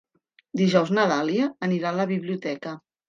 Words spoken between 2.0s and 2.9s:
biblioteca.